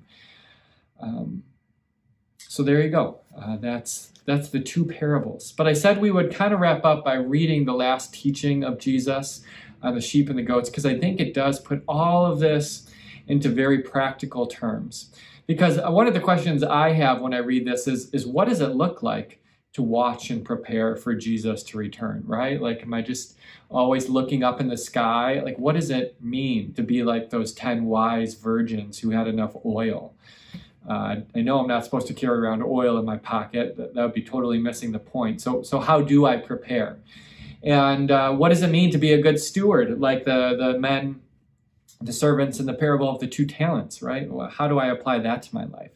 [1.01, 1.43] Um,
[2.37, 3.19] so there you go.
[3.37, 5.51] Uh, that's that's the two parables.
[5.51, 8.79] But I said we would kind of wrap up by reading the last teaching of
[8.79, 9.41] Jesus
[9.81, 12.87] on the sheep and the goats, because I think it does put all of this
[13.27, 15.11] into very practical terms.
[15.47, 18.47] Because uh, one of the questions I have when I read this is, is what
[18.47, 19.41] does it look like
[19.73, 22.61] to watch and prepare for Jesus to return, right?
[22.61, 23.37] Like, am I just
[23.69, 25.41] always looking up in the sky?
[25.43, 29.55] Like, what does it mean to be like those 10 wise virgins who had enough
[29.65, 30.13] oil?
[30.89, 33.77] Uh, I know I'm not supposed to carry around oil in my pocket.
[33.77, 35.41] That, that would be totally missing the point.
[35.41, 36.97] So, so how do I prepare?
[37.63, 41.21] And uh, what does it mean to be a good steward, like the, the men,
[42.01, 44.27] the servants in the parable of the two talents, right?
[44.51, 45.91] How do I apply that to my life?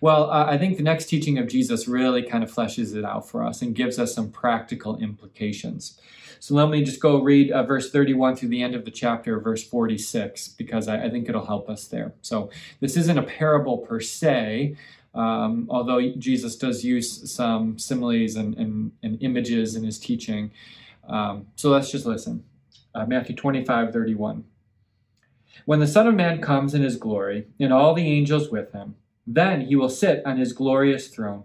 [0.00, 3.28] Well, uh, I think the next teaching of Jesus really kind of fleshes it out
[3.28, 6.00] for us and gives us some practical implications.
[6.40, 9.38] So let me just go read uh, verse 31 through the end of the chapter,
[9.40, 12.12] verse 46, because I, I think it'll help us there.
[12.22, 14.76] So this isn't a parable per se,
[15.14, 20.50] um, although Jesus does use some similes and, and, and images in his teaching.
[21.08, 22.44] Um, so let's just listen.
[22.94, 24.44] Uh, Matthew 25, 31.
[25.64, 28.94] When the Son of Man comes in his glory, and all the angels with him,
[29.26, 31.44] then he will sit on his glorious throne.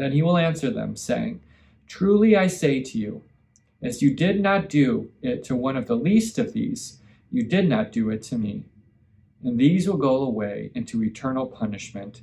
[0.00, 1.42] Then he will answer them, saying,
[1.86, 3.22] Truly I say to you,
[3.82, 7.68] as you did not do it to one of the least of these, you did
[7.68, 8.64] not do it to me.
[9.44, 12.22] And these will go away into eternal punishment,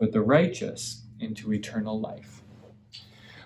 [0.00, 2.42] but the righteous into eternal life.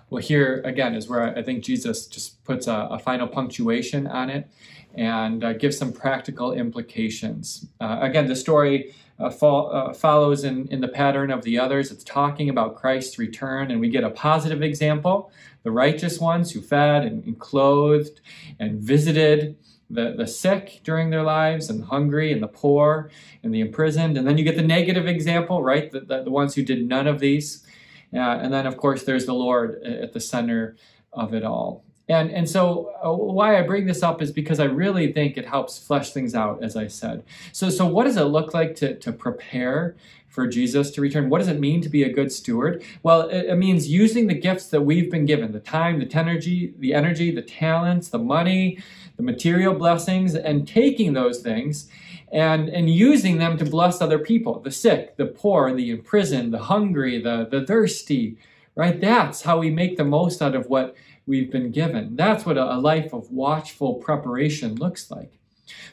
[0.09, 4.31] Well, here again is where I think Jesus just puts a, a final punctuation on
[4.31, 4.49] it
[4.95, 7.67] and uh, gives some practical implications.
[7.79, 11.91] Uh, again, the story uh, fo- uh, follows in, in the pattern of the others.
[11.91, 15.31] It's talking about Christ's return, and we get a positive example
[15.63, 18.21] the righteous ones who fed and, and clothed
[18.57, 19.57] and visited
[19.89, 23.09] the, the sick during their lives, and the hungry, and the poor,
[23.43, 24.17] and the imprisoned.
[24.17, 25.91] And then you get the negative example, right?
[25.91, 27.65] The, the, the ones who did none of these.
[28.13, 30.75] Uh, and then, of course, there's the Lord at the center
[31.13, 31.83] of it all.
[32.09, 35.45] And, and so uh, why I bring this up is because I really think it
[35.45, 37.23] helps flesh things out, as I said.
[37.51, 39.95] So, so what does it look like to, to prepare
[40.29, 41.29] for Jesus to return?
[41.29, 42.83] What does it mean to be a good steward?
[43.03, 46.73] Well, it, it means using the gifts that we've been given, the time, the energy,
[46.79, 48.79] the energy, the talents, the money,
[49.17, 51.89] the material blessings, and taking those things
[52.31, 56.63] and, and using them to bless other people the sick, the poor, the imprisoned, the
[56.63, 58.37] hungry, the, the thirsty,
[58.75, 58.99] right?
[58.99, 60.95] That's how we make the most out of what
[61.27, 62.15] we've been given.
[62.15, 65.39] That's what a, life of watchful preparation looks like.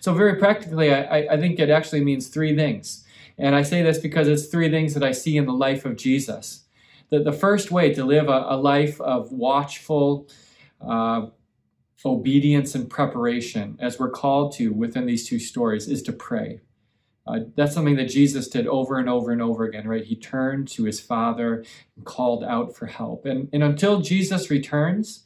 [0.01, 3.05] So, very practically, I, I think it actually means three things.
[3.37, 5.97] And I say this because it's three things that I see in the life of
[5.97, 6.65] Jesus.
[7.11, 10.29] That the first way to live a, a life of watchful
[10.81, 11.27] uh,
[12.07, 16.61] obedience and preparation, as we're called to within these two stories, is to pray.
[17.27, 20.05] Uh, that's something that Jesus did over and over and over again, right?
[20.05, 21.65] He turned to his Father
[21.97, 23.25] and called out for help.
[23.25, 25.24] And, and until Jesus returns,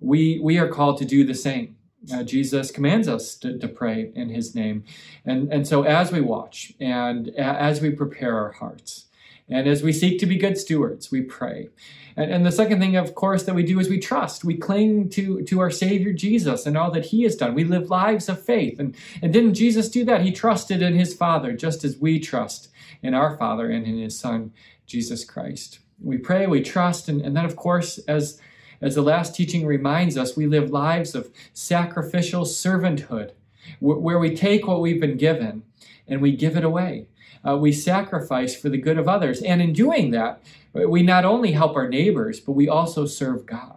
[0.00, 1.76] we, we are called to do the same.
[2.12, 4.84] Uh, Jesus commands us to, to, pray in his name.
[5.24, 9.06] And, and so as we watch and as we prepare our hearts,
[9.50, 11.70] and as we seek to be good stewards, we pray.
[12.16, 14.44] And, and, the second thing, of course, that we do is we trust.
[14.44, 17.54] We cling to, to our Savior Jesus and all that He has done.
[17.54, 18.78] We live lives of faith.
[18.78, 20.20] And, and didn't Jesus do that?
[20.20, 22.68] He trusted in His Father, just as we trust
[23.02, 24.52] in our Father and in His Son,
[24.86, 25.78] Jesus Christ.
[26.00, 28.40] We pray, we trust, and, and then, of course, as,
[28.80, 33.32] as the last teaching reminds us, we live lives of sacrificial servanthood,
[33.80, 35.62] where we take what we've been given
[36.06, 37.08] and we give it away
[37.46, 39.42] uh, we sacrifice for the good of others.
[39.42, 43.76] And in doing that, we not only help our neighbors, but we also serve God.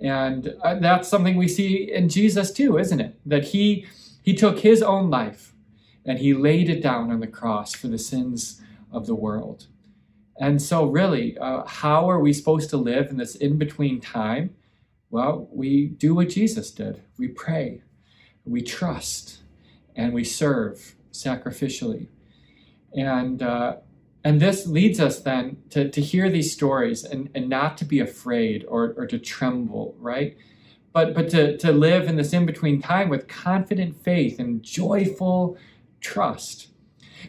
[0.00, 3.18] And uh, that's something we see in Jesus too, isn't it?
[3.24, 3.86] That he
[4.22, 5.52] he took his own life
[6.04, 8.60] and he laid it down on the cross for the sins
[8.90, 9.66] of the world.
[10.38, 14.54] And so, really, uh, how are we supposed to live in this in between time?
[15.10, 17.82] Well, we do what Jesus did we pray,
[18.44, 19.42] we trust,
[19.94, 22.08] and we serve sacrificially.
[22.96, 23.76] And, uh,
[24.24, 28.00] and this leads us then to, to hear these stories and, and not to be
[28.00, 30.36] afraid or, or to tremble, right?
[30.92, 35.56] But, but to, to live in this in between time with confident faith and joyful
[36.00, 36.68] trust.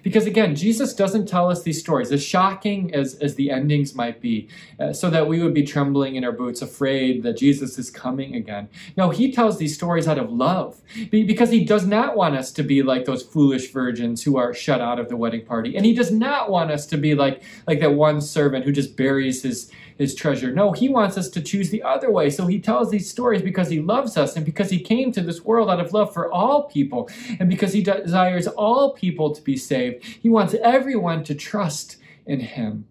[0.04, 4.22] Because again, Jesus doesn't tell us these stories, as shocking as, as the endings might
[4.22, 4.48] be,
[4.80, 8.36] uh, so that we would be trembling in our boots, afraid that Jesus is coming
[8.36, 8.70] again.
[8.98, 12.64] No, he tells these stories out of love, because he does not want us to
[12.64, 15.76] be like those foolish virgins who are shut out of the wedding party.
[15.76, 18.96] And he does not want us to be like, like that one servant who just
[18.96, 20.52] buries his his treasure.
[20.52, 22.30] No, he wants us to choose the other way.
[22.30, 25.44] So he tells these stories because he loves us and because he came to this
[25.44, 29.56] world out of love for all people and because he desires all people to be
[29.56, 30.04] saved.
[30.04, 32.86] He wants everyone to trust in him.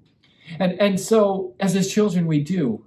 [0.58, 2.84] And, and so, as his children, we do.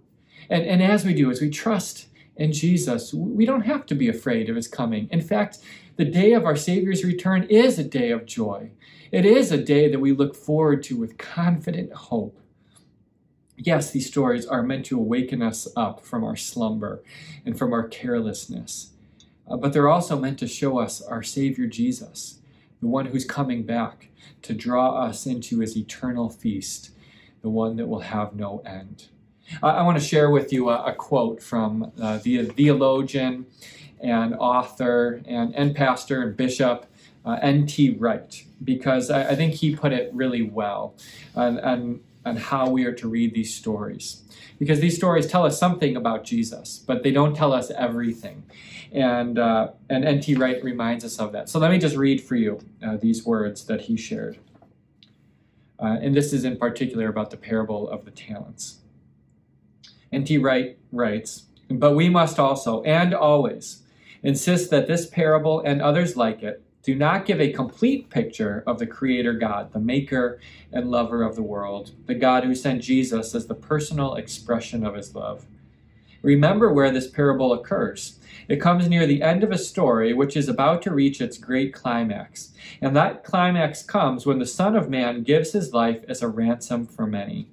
[0.49, 4.09] And, and as we do, as we trust in Jesus, we don't have to be
[4.09, 5.07] afraid of his coming.
[5.11, 5.59] In fact,
[5.95, 8.71] the day of our Savior's return is a day of joy.
[9.11, 12.39] It is a day that we look forward to with confident hope
[13.57, 17.03] yes, these stories are meant to awaken us up from our slumber
[17.45, 18.91] and from our carelessness.
[19.49, 22.39] Uh, but they're also meant to show us our Savior Jesus,
[22.81, 24.09] the one who's coming back
[24.43, 26.91] to draw us into his eternal feast,
[27.41, 29.07] the one that will have no end.
[29.63, 33.45] Uh, I want to share with you a, a quote from uh, the theologian
[34.01, 36.85] and author and, and pastor and bishop
[37.25, 37.91] uh, N.T.
[37.91, 40.95] Wright, because I, I, think he put it really well.
[41.35, 44.23] And, and on how we are to read these stories.
[44.59, 48.43] Because these stories tell us something about Jesus, but they don't tell us everything.
[48.91, 50.35] And, uh, and N.T.
[50.35, 51.49] Wright reminds us of that.
[51.49, 54.37] So let me just read for you uh, these words that he shared.
[55.79, 58.79] Uh, and this is in particular about the parable of the talents.
[60.11, 60.37] N.T.
[60.37, 63.83] Wright writes, But we must also, and always,
[64.23, 68.79] insist that this parable and others like it do not give a complete picture of
[68.79, 70.39] the Creator God, the maker
[70.71, 74.95] and lover of the world, the God who sent Jesus as the personal expression of
[74.95, 75.45] his love.
[76.21, 78.19] Remember where this parable occurs.
[78.47, 81.73] It comes near the end of a story which is about to reach its great
[81.73, 82.53] climax.
[82.79, 86.85] And that climax comes when the Son of Man gives his life as a ransom
[86.85, 87.49] for many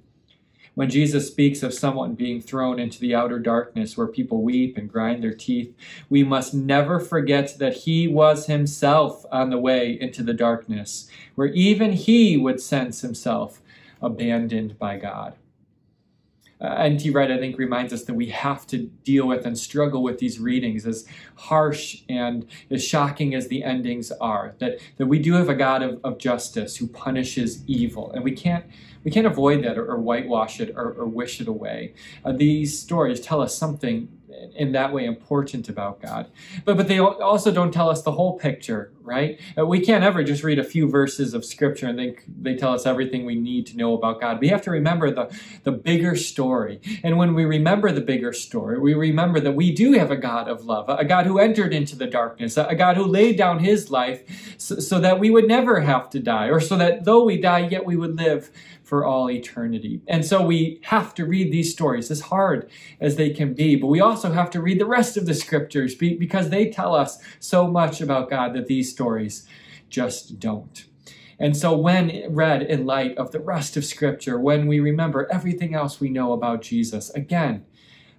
[0.75, 4.91] when Jesus speaks of someone being thrown into the outer darkness where people weep and
[4.91, 5.73] grind their teeth,
[6.09, 11.47] we must never forget that he was himself on the way into the darkness, where
[11.47, 13.61] even he would sense himself
[14.01, 15.35] abandoned by God.
[16.61, 17.09] Uh, N.T.
[17.09, 20.39] Wright, I think, reminds us that we have to deal with and struggle with these
[20.39, 21.05] readings, as
[21.35, 24.55] harsh and as shocking as the endings are.
[24.59, 28.31] That, that we do have a God of, of justice who punishes evil, and we
[28.31, 28.65] can't
[29.05, 31.93] we can't avoid that or, or whitewash it or, or, wish it away.
[32.25, 34.09] Uh, these stories tell us something
[34.55, 36.29] in that way important about God.
[36.65, 39.39] But but they also don't tell us the whole picture, right?
[39.57, 42.73] Uh, we can't ever just read a few verses of scripture and think they tell
[42.73, 44.39] us everything we need to know about God.
[44.39, 45.33] We have to remember the,
[45.63, 46.81] the bigger story.
[47.03, 50.47] And when we remember the bigger story, we remember that we do have a God
[50.47, 53.91] of love, a God who entered into the darkness, a God who laid down his
[53.91, 57.39] life so, so that we would never have to die, or so that though we
[57.39, 58.51] die, yet we would live
[58.85, 60.01] for all eternity.
[60.07, 62.69] And so we have to read these stories, as hard
[63.01, 65.95] as they can be, but we also have to read the rest of the scriptures
[65.95, 69.47] because they tell us so much about God that these stories
[69.89, 70.85] just don't.
[71.39, 75.75] And so, when read in light of the rest of Scripture, when we remember everything
[75.75, 77.65] else we know about Jesus, again,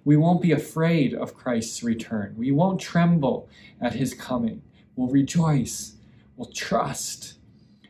[0.05, 2.35] we won't be afraid of Christ's return.
[2.37, 3.49] We won't tremble
[3.81, 4.61] at his coming.
[4.95, 5.93] We'll rejoice,
[6.35, 7.33] we'll trust,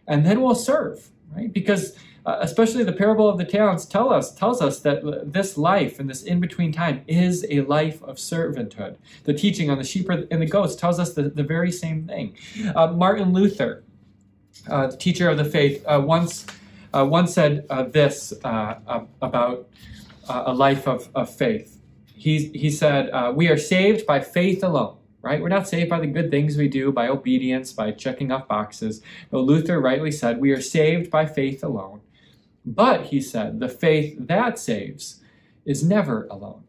[0.07, 1.51] and then we'll serve, right?
[1.51, 1.97] Because
[2.27, 5.01] uh, especially the parable of the talents tell us tells us that
[5.31, 8.97] this life and this in between time is a life of servanthood.
[9.23, 12.35] The teaching on the sheep and the goats tells us the, the very same thing.
[12.75, 13.85] Uh, Martin Luther,
[14.69, 16.45] uh, the teacher of the faith, uh, once
[16.93, 19.69] uh, once said uh, this about
[20.27, 21.79] a life of, of faith.
[22.13, 25.41] He, he said, "We are saved by faith alone." right?
[25.41, 29.01] We're not saved by the good things we do, by obedience, by checking off boxes.
[29.29, 31.99] But Luther rightly said, we are saved by faith alone.
[32.69, 35.21] But, he said, the faith that saves
[35.65, 36.63] is never alone.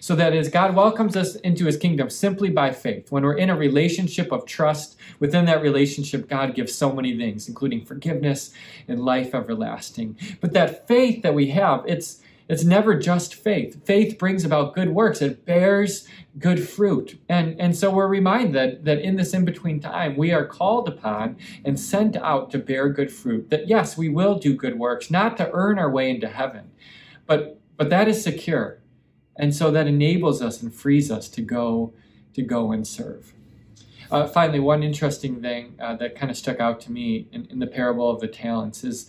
[0.00, 3.12] So that is, God welcomes us into his kingdom simply by faith.
[3.12, 7.48] When we're in a relationship of trust, within that relationship, God gives so many things,
[7.48, 8.52] including forgiveness
[8.88, 10.18] and life everlasting.
[10.40, 12.20] But that faith that we have, it's
[12.50, 13.86] it's never just faith.
[13.86, 15.22] Faith brings about good works.
[15.22, 17.20] It bears good fruit.
[17.28, 20.88] And, and so we're reminded that, that in this in between time, we are called
[20.88, 23.50] upon and sent out to bear good fruit.
[23.50, 26.72] That yes, we will do good works, not to earn our way into heaven,
[27.24, 28.80] but, but that is secure.
[29.36, 31.94] And so that enables us and frees us to go,
[32.34, 33.32] to go and serve.
[34.10, 37.60] Uh, finally, one interesting thing uh, that kind of stuck out to me in, in
[37.60, 39.08] the parable of the talents is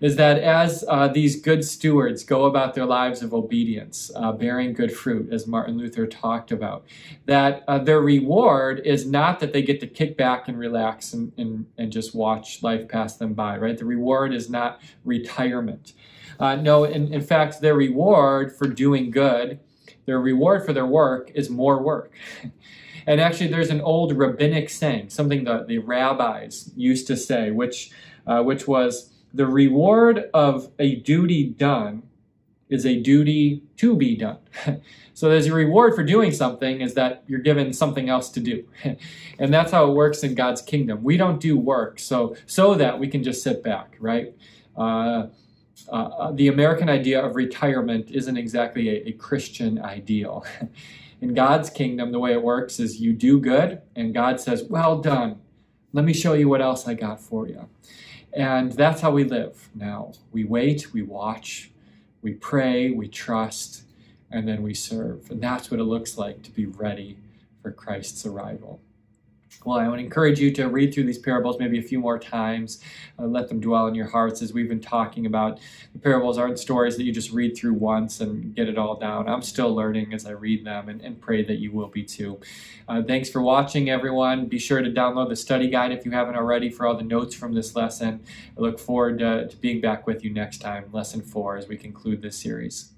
[0.00, 4.72] is that as uh, these good stewards go about their lives of obedience, uh, bearing
[4.72, 6.84] good fruit, as Martin Luther talked about,
[7.26, 11.32] that uh, their reward is not that they get to kick back and relax and,
[11.36, 13.76] and, and just watch life pass them by, right?
[13.76, 15.92] The reward is not retirement.
[16.38, 19.60] Uh, no, in, in fact, their reward for doing good,
[20.06, 22.12] their reward for their work is more work.
[23.06, 27.90] and actually, there's an old rabbinic saying, something that the rabbis used to say, which,
[28.26, 32.02] uh, which was, the reward of a duty done
[32.68, 34.38] is a duty to be done.
[35.14, 38.64] so there's a reward for doing something is that you're given something else to do.
[39.38, 41.02] and that's how it works in God's kingdom.
[41.02, 44.34] We don't do work so so that we can just sit back, right?
[44.76, 45.26] Uh,
[45.88, 50.44] uh, uh the American idea of retirement isn't exactly a, a Christian ideal.
[51.20, 55.00] in God's kingdom, the way it works is you do good, and God says, Well
[55.00, 55.40] done.
[55.92, 57.68] Let me show you what else I got for you.
[58.32, 60.12] And that's how we live now.
[60.30, 61.70] We wait, we watch,
[62.22, 63.84] we pray, we trust,
[64.30, 65.30] and then we serve.
[65.30, 67.18] And that's what it looks like to be ready
[67.62, 68.80] for Christ's arrival.
[69.64, 72.80] Well, I would encourage you to read through these parables maybe a few more times.
[73.18, 75.60] Uh, let them dwell in your hearts as we've been talking about.
[75.92, 79.28] The parables aren't stories that you just read through once and get it all down.
[79.28, 82.40] I'm still learning as I read them and, and pray that you will be too.
[82.88, 84.46] Uh, thanks for watching, everyone.
[84.46, 87.34] Be sure to download the study guide if you haven't already for all the notes
[87.34, 88.20] from this lesson.
[88.56, 91.76] I look forward to, to being back with you next time, lesson four, as we
[91.76, 92.92] conclude this series.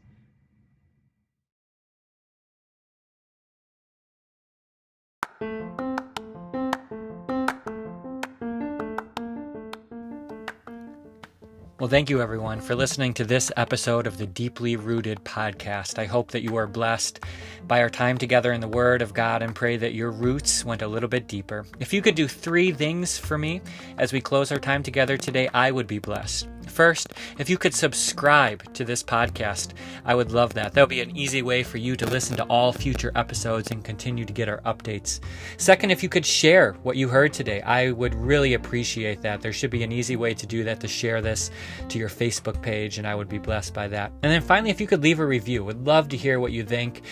[11.93, 15.99] Thank you everyone for listening to this episode of the Deeply Rooted podcast.
[15.99, 17.21] I hope that you are blessed
[17.69, 20.81] by our time together in the Word of God and pray that your roots went
[20.81, 21.67] a little bit deeper.
[21.81, 23.61] If you could do three things for me
[23.99, 26.49] as we close our time together today, I would be blessed.
[26.67, 29.73] First, if you could subscribe to this podcast,
[30.05, 30.73] I would love that.
[30.73, 33.85] That would be an easy way for you to listen to all future episodes and
[33.85, 35.21] continue to get our updates.
[35.59, 39.41] Second, if you could share what you heard today, I would really appreciate that.
[39.41, 41.51] There should be an easy way to do that to share this
[41.89, 44.13] to your Facebook page, and I would be blessed by that.
[44.23, 46.65] And then finally, if you could leave a review, would love to hear what you
[46.65, 47.03] think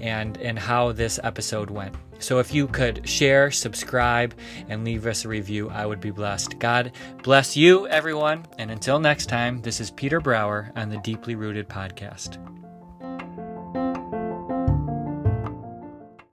[0.00, 1.94] and and how this episode went.
[2.18, 4.34] So if you could share, subscribe,
[4.68, 6.58] and leave us a review, I would be blessed.
[6.58, 6.92] God
[7.22, 8.46] bless you, everyone.
[8.58, 12.57] And until next time, this is Peter Brower on the Deeply Rooted Podcast.